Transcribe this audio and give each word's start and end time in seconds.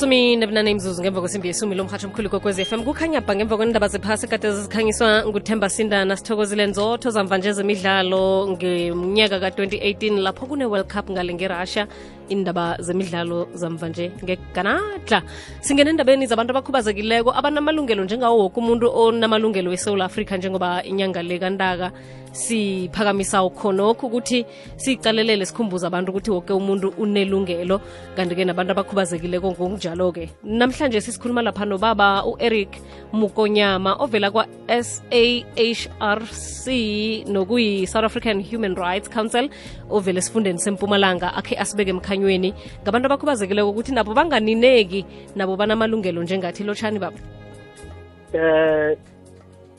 lisumi 0.00 0.36
nebunane 0.36 0.74
ngemva 0.74 1.20
kwesimbi 1.20 1.48
yesumi 1.48 1.74
lomhatsho 1.76 2.08
omkhulu 2.08 2.30
kokwez 2.30 2.58
f 2.58 2.72
m. 2.72 2.84
Kukhanya 2.84 3.20
bha 3.20 3.36
ngemva 3.36 3.56
kwendaba 3.56 3.88
zephasi 3.88 4.26
kade 4.28 4.50
zikhanyiswa 4.50 5.26
nguthemba 5.28 5.68
sindana 5.68 6.16
sithokozile 6.16 6.66
nzotho 6.66 7.10
zamva 7.10 7.36
nje 7.38 7.52
zemidlalo 7.52 8.48
ngeminyaka 8.48 9.40
ka-2018 9.40 10.22
lapho 10.24 10.46
kune-world 10.46 10.88
cup 10.88 11.10
ngale 11.10 11.34
ngerussia 11.34 11.86
indaba 12.30 12.76
zemidlalo 12.80 13.48
zamva 13.54 13.88
nje 13.88 14.10
ngeganadla 14.24 15.22
singena 15.60 15.90
endabeni 15.90 16.26
zabantu 16.26 16.50
abakhubazekileko 16.50 17.30
abanamalungelo 17.38 18.04
njengawo 18.04 18.38
woke 18.38 18.58
umuntu 18.62 18.86
onamalungelo 19.02 19.72
esewula 19.72 20.04
afrika 20.04 20.36
njengoba 20.36 20.82
inyanga 20.84 21.22
le 21.22 21.38
kantaka 21.38 21.92
siphakamisa 22.32 23.42
khonokho 23.50 24.06
ukuthi 24.06 24.46
siyicalelele 24.76 25.46
sikhumbuza 25.46 25.86
abantu 25.86 26.10
ukuthi 26.10 26.30
woke 26.30 26.52
umuntu 26.52 26.94
unelungelo. 26.98 27.80
Kanti-ke 28.16 28.44
nabantu 28.44 28.72
abakhubazekileko 28.72 29.50
ngokunjalo-ke 29.50 30.30
namhlanje 30.44 31.00
sisikhuluma 31.00 31.42
lapha 31.42 31.64
nobaba 31.64 32.24
u-eric 32.26 32.80
mukonyama 33.12 33.96
ovela 33.98 34.30
kwa-sahrc 34.30 35.66
nokuyi-south 37.26 38.04
african 38.04 38.42
human 38.42 38.74
rights 38.76 39.10
council 39.10 39.48
ovela 39.90 40.18
esifundeni 40.18 40.58
sempumalanga 40.58 41.34
akhe 41.34 41.56
asibeke 41.58 41.92
emkhanyweni 42.20 42.54
ngabantu 42.82 43.06
abakhubazekileko 43.06 43.70
ukuthi 43.70 43.92
nabo 43.92 44.14
banganineki 44.14 45.04
nabo 45.34 45.56
banamalungelo 45.56 46.22
njengathi 46.22 46.64
lotshani 46.64 46.98
baba 46.98 47.18
eh 48.32 48.96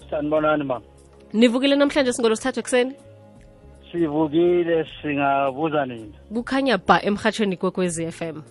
sanibonani 0.10 0.64
mama 0.64 0.86
nivukile 1.34 1.76
namhlanje 1.76 2.14
singolo 2.14 2.36
sithathu 2.36 2.60
ekuseni? 2.60 2.94
Sivukile 3.92 4.86
singabuza 5.02 5.86
nini 5.86 6.14
kukhanya 6.34 6.78
ba 6.78 7.02
emhatshweni 7.04 7.58
kwekwezi 7.58 8.12
FM 8.12 8.42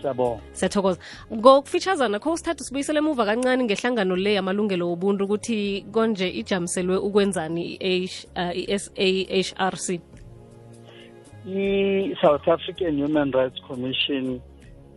siyabonga. 0.00 0.40
Siyathokoza. 0.52 0.98
Ngokufitshazana 1.32 2.18
kho 2.18 2.36
sithathu 2.36 2.64
sibuyisele 2.64 2.98
emuva 2.98 3.26
kancane 3.26 3.64
ngehlangano 3.64 4.16
le 4.16 4.34
yamalungelo 4.34 4.92
obuntu 4.92 5.24
ukuthi 5.24 5.84
konje 5.92 6.28
ijamiselwe 6.28 6.96
ukwenzani 6.96 7.78
i-SAHRC 7.80 10.00
i-South 11.48 12.48
African 12.48 12.98
Human 12.98 13.32
Rights 13.32 13.60
Commission 13.66 14.40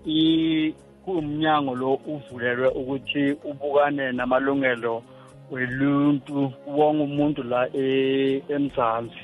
i 0.06 0.74
kuumnyango 1.06 1.76
lo 1.76 1.94
uvulelwe 1.94 2.68
ukuthi 2.68 3.32
ubukane 3.44 4.12
namalungelo 4.12 5.04
weluntu 5.52 6.54
wonke 6.68 7.04
umuntu 7.04 7.44
la 7.44 7.68
e, 7.76 8.44
eMzansi 8.50 9.24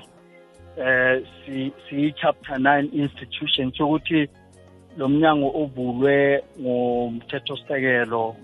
eh 0.77 1.21
si 1.45 1.71
si 1.89 2.11
chapter 2.21 2.57
9 2.57 2.89
institution 2.93 3.71
sokuthi 3.71 4.27
lo 4.97 5.07
mnyango 5.09 5.51
ovulwe 5.61 6.43
ngomthethosisekelo 6.61 8.35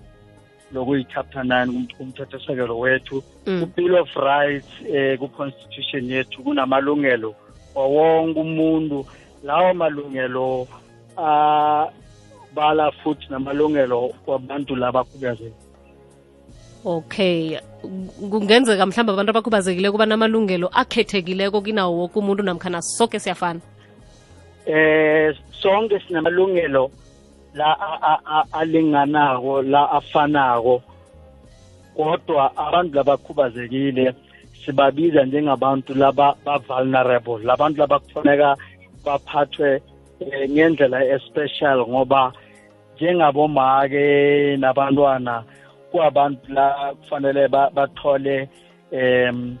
lokuyi 0.72 1.04
chapter 1.04 1.42
9 1.42 1.84
umthethosisekelo 2.00 2.78
wethu 2.78 3.22
Mm. 3.46 3.60
ku 3.60 3.66
bill 3.76 3.94
of 3.94 4.16
rights 4.16 4.68
eh 4.88 5.18
ku 5.18 5.28
constitution 5.28 6.10
yethu 6.10 6.42
kunamalungelo 6.42 7.34
wonke 7.74 8.40
umuntu. 8.40 9.06
Lawo 9.44 9.74
malungelo 9.74 10.66
abala 11.16 11.92
bala 12.54 12.92
futhi 13.02 13.26
namalungelo 13.30 14.10
wabantu 14.26 14.76
labakhubazekile 14.76 15.64
okay. 16.84 17.58
Kungenzeka 18.30 18.86
mhlawumbe 18.86 19.12
abantu 19.12 19.30
abakhubazekile 19.30 19.90
kuba 19.90 20.06
namalungelo 20.06 20.68
akhethekileko 20.72 21.60
kinawo 21.60 21.98
woke 21.98 22.18
umuntu 22.18 22.42
namkhana 22.42 22.82
soke 22.82 23.18
siyafana? 23.18 23.60
Eh 24.66 25.34
sonke 25.60 26.00
sinamalungelo 26.00 26.90
la 27.54 27.76
alinganako 28.52 29.62
la 29.62 29.90
afanako. 29.90 30.82
Kodwa 31.96 32.56
abantu 32.56 32.96
labakhubazekile 32.96 34.14
sibabiza 34.66 35.24
njengabantu 35.24 35.94
laba 35.94 36.34
ba-vulnerable 36.44 37.38
labantu 37.44 37.78
laba 37.80 37.98
kufaneka 37.98 38.56
baphathwe 39.04 39.82
eh, 40.20 40.50
ngendlela 40.50 41.04
especial 41.04 41.78
ngoba 41.88 42.32
njengabomake 42.96 44.56
nabantwana 44.56 45.44
kuwabantu 45.90 46.52
la 46.52 46.94
kufanele 47.00 47.48
ba- 47.48 47.70
bathole 47.70 48.48
em 48.92 49.56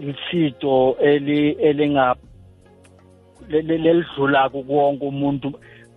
isito 0.00 0.96
eli 1.00 1.50
elinga 1.50 2.14
le- 3.48 3.62
le- 3.62 3.78
lelidlula 3.78 4.48
kuwonke 4.48 5.04
umuntu 5.06 5.52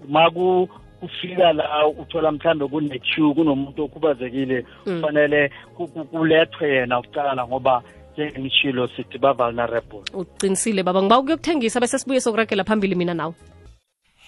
maku 0.10 0.70
kufika 1.00 1.54
la 1.54 1.88
uthola 1.88 2.32
mhlambe 2.32 2.68
kune-queue 2.68 3.34
kunomuntu 3.34 3.84
okhubazekile 3.84 4.66
Mm. 4.86 5.02
kufanele 5.02 5.52
ku- 5.76 5.88
ku- 5.88 6.06
kulethwe 6.06 6.70
yena 6.70 7.02
kuqala 7.02 7.48
ngoba 7.48 7.82
njengengishilo 8.18 8.88
sithi 8.88 9.18
ba-vulnerable 9.18 10.02
uqinisile 10.14 10.84
baba. 10.84 11.02
Ngiba 11.02 11.20
ukuyokuthengisa 11.20 11.80
bese 11.80 12.00
sibuye 12.00 12.22
sokuragela 12.22 12.64
phambili 12.64 12.96
mina 12.96 13.14
nawe. 13.14 13.34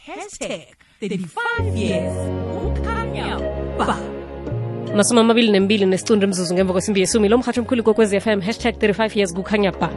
Hashtag 0.05 0.61
35 1.01 1.77
years. 1.77 2.16
Kukhanya 2.53 3.39
ba. 3.77 3.97
masumi 4.95 5.19
amabili 5.19 5.51
nembili 5.51 5.85
nesicundu 5.85 6.27
mzuzu 6.27 6.53
ngemva 6.53 6.73
kwesimbi 6.73 7.00
yesumi. 7.00 7.29
Lo 7.29 7.38
mhatsho 7.38 7.61
omkhulu 7.61 7.83
kokwezi 7.83 8.19
FM 8.19 8.41
hashtag 8.41 8.75
35 8.75 9.17
years 9.17 9.33
kukhanya 9.33 9.72
ba 9.72 9.89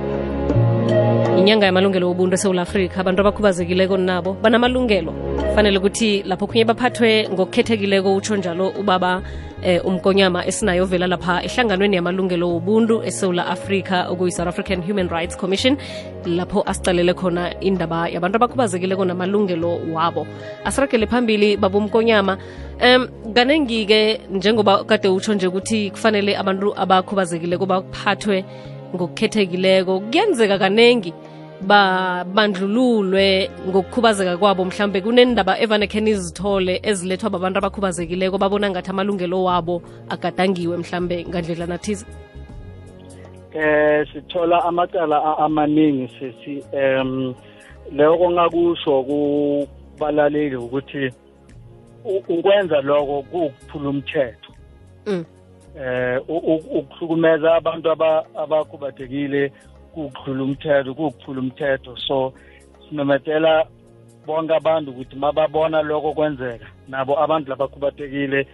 inyanga 1.42 1.66
yamalungelo 1.66 2.08
wobuntu 2.08 2.34
esewula 2.34 2.62
afrika 2.62 3.00
abantu 3.00 3.20
abakhubazekileko 3.20 3.96
nabo 3.96 4.36
banamalungelo. 4.42 5.12
Fanele 5.54 5.78
ukuthi 5.78 6.22
lapho 6.22 6.46
kunye 6.46 6.64
baphathwe 6.64 7.28
ngokukhethekileko 7.28 8.14
utsho 8.14 8.36
njalo 8.36 8.68
ubaba 8.80 9.22
eh, 9.62 9.84
umkonyama 9.84 10.46
esinayo 10.46 10.84
ovela 10.84 11.06
lapha 11.06 11.42
ehlanganweni 11.42 11.96
yamalungelo 11.96 12.48
wobuntu 12.48 13.02
esewula 13.02 13.46
afrika 13.46 14.06
okuyi-south 14.10 14.48
african 14.48 14.82
human 14.82 15.08
rights 15.08 15.36
commission 15.36 15.76
lapho 16.26 16.62
asicalele 16.66 17.14
khona 17.14 17.60
indaba 17.60 18.08
yabantu 18.08 18.36
abakhubazekileko 18.36 19.04
namalungelo 19.04 19.80
wabo. 19.92 20.26
Asiragele 20.64 21.06
phambili 21.06 21.56
baba 21.56 21.78
umkonyama. 21.78 22.38
Um 22.80 23.08
kanengi-ke 23.34 24.20
njengoba 24.30 24.84
kade 24.84 25.08
utsho 25.08 25.34
nje 25.34 25.46
ukuthi 25.46 25.90
kufanele 25.90 26.36
abantu 26.36 26.74
abakhubazekileko 26.76 27.66
baphathwe 27.66 28.44
ngokukhethekileko 28.94 30.00
kuyenzeka 30.00 30.58
kanengi 30.58 31.12
babandlululwe 31.62 33.50
ngokukhubazeka 33.68 34.36
kwabo. 34.36 34.64
Mhlambe 34.64 35.00
kunendaba 35.00 35.60
evane 35.60 35.86
khe 35.86 36.00
nizithole 36.00 36.80
ezilethwa 36.82 37.30
babantu 37.30 37.58
abakhubazekileko 37.58 38.38
babona 38.38 38.70
ngathi 38.70 38.90
amalungelo 38.90 39.44
wabo 39.44 39.82
agadangiwe 40.08 40.76
mhlambe 40.76 41.24
ngandlela 41.28 41.78
thize 41.78 42.06
eh 43.54 44.06
sithola 44.12 44.64
amacala 44.64 45.38
amaningi 45.38 46.08
sisi 46.18 46.64
em 46.72 47.34
leyo 47.92 48.30
ngakusho 48.30 49.02
kubalaleli 49.02 50.56
ukuthi 50.56 51.12
ukwenza 52.28 52.80
lokho 52.80 53.22
kuwukuphula 53.22 53.88
umthetho. 53.88 54.52
Mm. 55.06 55.24
Eh 55.78 56.20
ukuhlukumeza 56.28 57.54
abantu 57.54 57.90
aba- 57.90 58.24
abakhubazekile 58.36 59.52
kukuhlula 59.94 60.42
umthetho 60.42 60.94
kukuphula 60.94 61.40
umthetho. 61.40 61.96
So 61.96 62.32
sinometela 62.88 63.66
bonke 64.26 64.54
abantu 64.54 64.90
ukuthi 64.90 65.16
mababona 65.16 65.82
lokho 65.82 66.12
kwenzeka. 66.12 66.66
Nabo 66.88 67.18
abantu 67.18 67.50
labakhubazekile 67.50 68.46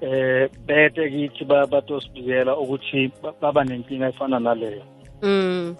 eh 0.00 0.50
bete 0.66 1.10
kithi 1.10 1.44
ba- 1.44 1.66
batosibikela 1.66 2.56
ukuthi 2.56 3.10
ba- 3.22 3.34
baba 3.40 3.64
nenkinga 3.64 4.08
efana 4.08 4.38
naleyo. 4.38 4.82
Mm. 5.22 5.76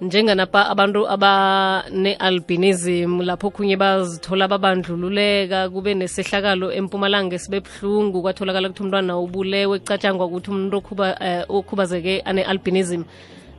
Njenganapa 0.00 0.68
abantu 0.68 1.08
abane-albinism 1.08 3.22
lapho 3.22 3.50
khunye 3.50 3.76
bazithola 3.76 4.48
babandlululeka 4.48 5.68
kube 5.68 5.94
nesehlakalo 5.94 6.72
empumalanga 6.72 7.38
sibe 7.38 7.60
buhlungu 7.60 8.22
kwatholakala 8.22 8.68
ukuthi 8.68 8.82
umntwana 8.82 9.18
ubulewe 9.18 9.78
kucatshangwa 9.78 10.26
ukuthi 10.26 10.50
umuntu 10.50 10.82
eh, 11.20 11.44
okhubazeke 11.48 12.22
ane-albinism 12.24 13.02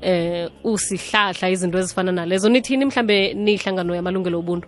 eh 0.01 0.49
usihlahla 0.63 1.49
izinto 1.49 1.77
ezifana 1.77 2.11
nalezo. 2.11 2.49
Nithini 2.49 2.85
mhlambe 2.85 3.33
niyihlangano 3.33 3.95
yamalungelo 3.95 4.39
obuntu? 4.39 4.67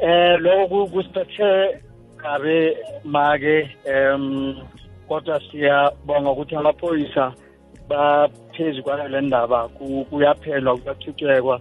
Eh 0.00 0.40
lokho 0.40 0.86
kusiphethe 0.86 1.80
kabe 2.16 2.76
make 3.04 3.68
em 3.84 4.54
kodwa 5.08 5.40
siyabonga 5.50 6.30
ukuthi 6.30 6.56
amaphoyisa 6.56 7.34
baphezu 7.88 8.82
kwale 8.82 9.20
ndaba 9.20 9.68
ku- 9.68 10.06
kuyaphelwa 10.10 10.76
kuyathuthekwa 10.78 11.60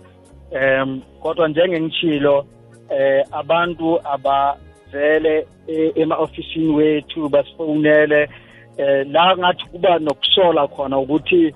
em 0.51 1.01
kodwa 1.21 1.47
njengengitshilo 1.47 2.45
eh 2.89 3.23
abantu 3.31 3.99
abavele 4.13 5.47
e- 5.67 5.91
ema-ofisini 5.95 6.75
wethu 6.75 7.29
basifonele 7.29 8.29
eh 8.77 9.07
la 9.11 9.37
ngathi 9.37 9.65
kuba 9.71 9.99
nokusola 9.99 10.67
khona 10.67 10.97
ukuthi 10.99 11.53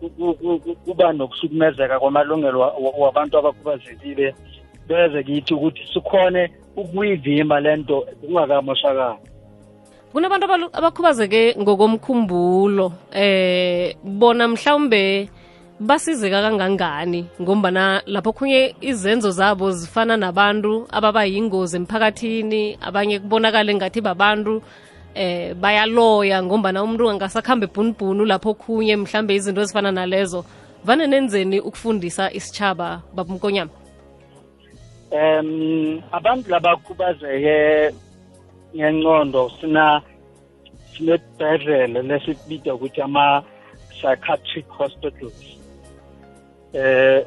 ku- 0.00 0.34
ku- 0.34 0.58
ku- 0.58 0.76
kuba 0.84 1.12
nokuhlukumezeka 1.12 1.98
kwamalungelo 1.98 2.60
wa- 2.60 2.72
wa- 2.72 2.94
wabantu 2.98 3.38
abakhubazekile 3.38 4.34
beze 4.88 5.22
kithi 5.22 5.54
ukuthi 5.54 5.82
sikhone 5.92 6.50
ukuyivimba 6.76 7.60
lento 7.60 8.06
kungakamoshakali. 8.20 9.18
Kunabantu 10.12 10.70
abakhubazeke 10.72 11.54
ngokomkhumbulo 11.58 12.92
eh 13.12 13.94
bona 14.04 14.48
mhlawumbe 14.48 15.28
basizeka 15.80 16.42
kangangani 16.42 17.26
ngombana 17.40 18.02
lapho 18.06 18.32
khunye 18.32 18.74
izenzo 18.80 19.30
zabo 19.30 19.70
zifana 19.70 20.16
nabantu 20.16 20.86
ababa 20.90 21.24
yingozi 21.24 21.76
emphakathini 21.76 22.78
abanye 22.80 23.18
kubonakale 23.18 23.74
ngathi 23.74 24.00
babantu 24.00 24.62
eh 25.14 25.54
bayaloya 25.54 26.42
ngombana 26.42 26.82
umuntu 26.82 27.10
angasakhambe 27.10 27.66
ebhunibhunu 27.66 28.24
lapho 28.24 28.54
khunye 28.54 28.96
mhlambe 28.96 29.34
izinto 29.34 29.60
ezifana 29.60 29.92
nalezo. 29.92 30.44
Vane 30.84 31.06
nenzeni 31.06 31.60
ukufundisa 31.60 32.32
isitshaba 32.32 33.02
babumkonyama 33.14 33.70
um 35.12 36.02
abantu 36.12 36.50
labakhubazeke 36.50 37.90
ngengqondo 38.76 39.50
sina 39.60 40.02
sinebhedlela 40.92 42.02
lesibida 42.02 42.74
ukuthi 42.74 43.00
ama-psychiatric 43.02 44.66
hospitals. 44.68 45.38
Eh 46.74 47.24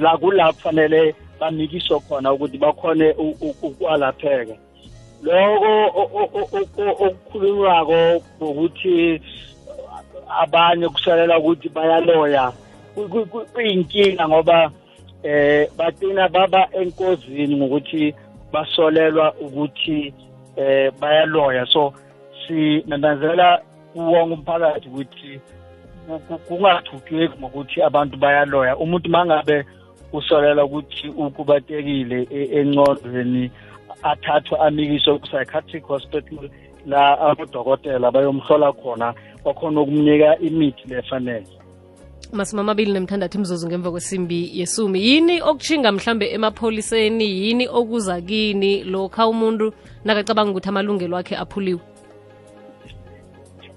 la 0.00 0.16
kulapho 0.16 0.60
fanele 0.62 1.14
banikiswe 1.40 2.00
khona 2.00 2.32
ukuthi 2.32 2.58
bakhone 2.58 3.14
ukwalapheka. 3.62 4.56
Loko 5.22 5.70
okukhulunywako 7.04 8.22
ngokuthi 8.40 9.20
abanye 10.42 10.88
kusalela 10.88 11.38
ukuthi 11.38 11.68
bayaloya 11.68 12.52
ku- 12.94 13.08
ku- 13.08 13.26
ku- 13.26 13.46
kuyinkinga 13.52 14.28
ngoba 14.28 14.70
eh 15.22 15.68
bagcina 15.76 16.28
baba 16.28 16.68
enkozini 16.72 17.56
ngokuthi 17.56 18.14
basolelwa 18.52 19.34
ukuthi 19.40 20.14
eh 20.56 20.92
bayaloya. 21.00 21.66
So 21.66 21.92
sinanazela 22.46 23.62
kuwonke 23.92 24.34
umphakathi 24.34 24.88
ukuthi 24.88 25.40
ku- 26.06 26.18
ku- 26.28 26.38
kungathukeki 26.38 27.38
ngokuthi 27.38 27.82
abantu 27.82 28.16
bayaloya. 28.16 28.76
Umuntu 28.76 29.10
mangabe 29.10 29.64
usolela 30.12 30.64
ukuthi 30.64 31.08
ukubatekile 31.08 32.26
e- 32.30 32.48
engcondweni 32.60 33.50
athathwe 34.02 34.58
amikiswe 34.58 35.18
ku-psychiatric 35.18 35.84
hospital 35.84 36.50
la 36.86 37.18
abodokotela 37.20 38.10
bayomhlola 38.10 38.72
khona 38.72 39.14
bakhona 39.44 39.80
ukumnika 39.80 40.38
imithi 40.38 40.88
lefanele 40.88 41.46
masumi 42.32 42.60
amabili 42.60 42.92
nemthandathu 42.92 43.38
imzuzu 43.38 43.66
ngemva 43.68 43.90
kwesimbi 43.90 44.50
yesumi. 44.54 45.00
Yini 45.08 45.42
okutshinga 45.42 45.92
mhlambe 45.92 46.30
emapholiseni? 46.30 47.24
Yini 47.24 47.68
okuza 47.68 48.20
kini? 48.20 48.84
Lokha 48.84 49.28
umuntu 49.28 49.72
nakacabanga 50.04 50.50
ukuthi 50.50 50.68
amalungelo 50.68 51.16
akhe 51.16 51.36
aphuliwe? 51.36 51.80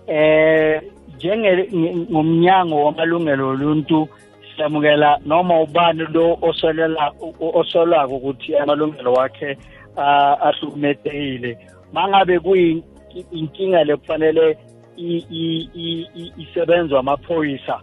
Eh 0.07 0.81
njenge 1.15 1.69
ngomnyango 2.11 2.85
wamalungelo 2.85 3.49
oluntu 3.49 4.07
siyamukela 4.55 5.19
noma 5.25 5.61
ubani 5.61 6.05
lo 6.13 6.37
osolela 6.41 7.13
osolwako 7.39 8.15
ukuthi 8.15 8.55
amalungelo 8.57 9.13
wakhe 9.13 9.57
ah, 9.97 10.35
ahlukumezekile 10.41 11.57
mangabe 11.93 12.39
kuyinkinga 12.39 13.83
lekufanele 13.83 14.57
i- 14.97 15.25
i- 15.31 15.69
i- 15.75 16.07
i- 16.15 16.33
isebenzwa 16.37 16.99
amaphoyisa 16.99 17.81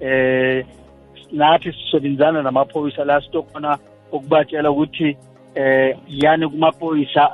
eh 0.00 0.66
nathi 1.32 1.72
sisebenzana 1.72 2.42
namaphoyisa 2.42 3.04
la 3.04 3.20
sitokhona 3.20 3.78
ukubatshela 4.12 4.70
ukuthi 4.70 5.16
eh 5.54 5.96
yani 6.08 6.48
kumaphoyisa 6.48 7.30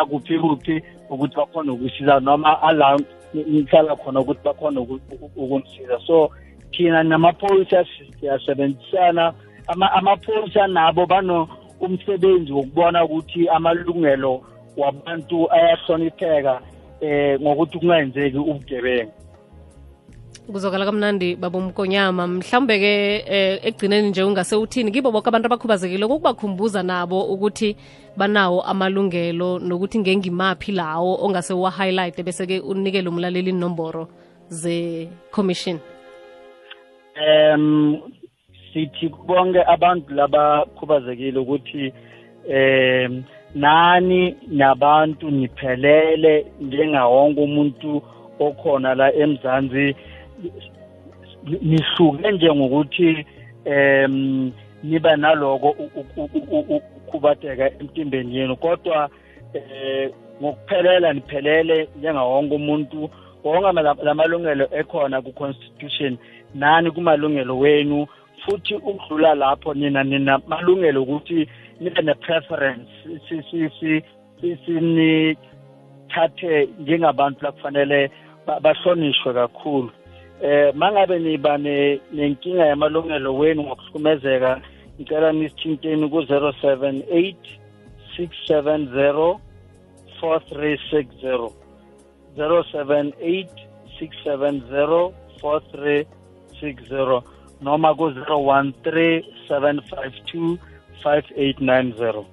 akuphi 0.00 0.38
kuphi 0.38 0.82
ukuthi 1.10 1.36
bakhona 1.36 1.72
ukusiza 1.72 2.20
noma 2.20 2.62
ala 2.62 2.98
ngihlala 3.36 3.96
khona 3.96 4.20
ukuthi 4.20 4.40
bakhona 4.44 4.80
uku- 4.80 5.00
uku- 5.10 5.30
ukunisiza 5.44 5.98
so 6.06 6.30
thina 6.76 7.02
namaphoyisa 7.02 7.84
siyasebenzisana. 8.20 9.34
Ama- 9.66 9.92
amaphoyisa 9.92 10.66
nabo 10.66 11.06
bano 11.06 11.48
umsebenzi 11.80 12.52
wokubona 12.52 13.04
ukuthi 13.04 13.48
amalungelo 13.48 14.40
wabantu 14.76 15.52
ayahlonipheka 15.52 16.60
eh 17.00 17.40
ngokuthi 17.40 17.78
kungayenzeki 17.78 18.38
ubugebengu. 18.38 19.12
Kuzokala 20.52 20.84
kamnandi 20.84 21.36
babomkonyama 21.36 22.26
mhlawumbe-ke 22.26 23.24
eh, 23.26 23.60
ekugcineni 23.64 24.08
nje 24.08 24.22
ungase 24.22 24.56
uthini 24.56 24.90
kibo 24.90 25.10
boke 25.10 25.28
abantu 25.28 25.46
abakhubazekile 25.46 26.06
kokubakhumbuza 26.06 26.82
nabo 26.82 27.24
ukuthi 27.32 27.76
banawo 28.16 28.60
amalungelo 28.62 29.58
nokuthi 29.58 29.98
ngengimaphi 29.98 30.72
lawo 30.72 31.18
ongase 31.24 31.54
uwa-highlight 31.54 32.22
bese-ke 32.22 32.60
unikele 32.60 33.08
umlaleli 33.08 33.50
inomboro 33.50 34.08
ze-commission. 34.48 35.78
Em 37.16 38.00
sithi 38.72 39.08
bonke 39.26 39.62
abantu 39.66 40.14
labakhubazekile 40.14 41.38
ukuthi 41.38 41.92
em 42.48 43.24
nani 43.54 44.36
nabantu 44.48 45.30
niphelele 45.30 46.46
njengawonke 46.60 47.40
umuntu 47.40 48.02
okhona 48.38 48.94
la 48.94 49.14
emzansi. 49.14 49.96
Nihluke 51.62 52.32
njengokuthi 52.32 53.26
em 53.64 54.52
niba 54.82 55.16
naloko 55.16 55.68
u- 55.70 55.90
u- 56.16 56.30
u- 56.34 56.44
u- 56.58 56.76
ukhubateka 56.96 57.70
emtimbeni 57.80 58.36
yenu. 58.36 58.56
Kodwa 58.56 59.08
eh 59.54 60.10
ngokuphelela 60.42 61.12
niphelele 61.12 61.88
njengawonke 61.98 62.54
umuntu 62.54 63.10
wonke 63.44 63.66
ama- 63.68 63.82
lamalungelo 64.02 64.68
ekhona 64.72 65.22
ku-constitution 65.22 66.16
nani 66.54 66.90
kumalungelo 66.90 67.58
wenu 67.58 68.06
futhi 68.44 68.74
ukudlula 68.74 69.34
lapho 69.34 69.74
nina 69.74 70.04
nina 70.04 70.38
malungelo 70.46 71.02
ukuthi 71.02 71.48
nibe 71.80 72.02
ne-preference 72.02 72.90
si- 73.28 73.42
si- 73.50 73.70
si- 73.80 74.02
si- 74.40 74.56
sinithathe 74.66 76.68
njengabantu 76.80 77.44
lakufanele 77.44 78.10
ba- 78.46 78.60
bahlonishwe 78.60 79.32
kakhulu. 79.34 79.90
Eh 80.42 80.74
mangabe 80.74 81.18
niba 81.18 81.58
ne- 81.58 82.00
nenkinga 82.12 82.66
yamalungelo 82.66 83.34
wenu 83.38 83.62
ngokuhlukumezeka 83.62 84.60
ngicela 85.00 85.32
nisithinteni 85.32 86.08
ku-078 86.08 87.34
670 88.18 89.38
4360 90.22 91.50
078 92.36 93.46
670 94.00 95.12
4360 95.42 97.22
noma 97.62 97.94
ku-013 97.94 99.22
752 99.48 100.58
5890 101.04 102.24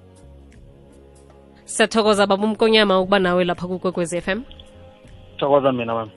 siyathokoza 1.64 2.26
babomkonyama 2.26 3.00
ukuba 3.00 3.18
nawe 3.18 3.44
lapha 3.44 3.66
kukwekwezi 3.66 4.20
FM 4.20 4.40
thokoza 5.36 5.72
mina 5.72 5.94
mama 5.94 6.10